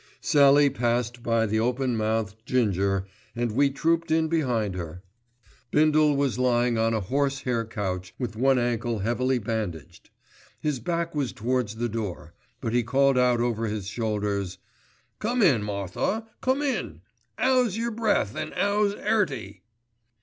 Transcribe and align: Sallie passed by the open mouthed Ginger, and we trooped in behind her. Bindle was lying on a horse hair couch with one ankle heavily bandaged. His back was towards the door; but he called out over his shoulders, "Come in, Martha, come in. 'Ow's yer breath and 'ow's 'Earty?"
Sallie 0.19 0.71
passed 0.71 1.21
by 1.21 1.45
the 1.45 1.59
open 1.59 1.95
mouthed 1.95 2.43
Ginger, 2.47 3.05
and 3.35 3.51
we 3.51 3.69
trooped 3.69 4.09
in 4.09 4.29
behind 4.29 4.73
her. 4.73 5.03
Bindle 5.69 6.15
was 6.15 6.39
lying 6.39 6.75
on 6.75 6.95
a 6.95 7.01
horse 7.01 7.41
hair 7.41 7.65
couch 7.65 8.15
with 8.17 8.35
one 8.35 8.57
ankle 8.57 8.97
heavily 9.05 9.37
bandaged. 9.37 10.09
His 10.59 10.79
back 10.79 11.13
was 11.13 11.33
towards 11.33 11.75
the 11.75 11.87
door; 11.87 12.33
but 12.61 12.73
he 12.73 12.81
called 12.81 13.15
out 13.19 13.41
over 13.41 13.67
his 13.67 13.85
shoulders, 13.85 14.57
"Come 15.19 15.43
in, 15.43 15.61
Martha, 15.61 16.25
come 16.41 16.63
in. 16.63 17.01
'Ow's 17.37 17.77
yer 17.77 17.91
breath 17.91 18.35
and 18.35 18.55
'ow's 18.55 18.95
'Earty?" 18.95 19.61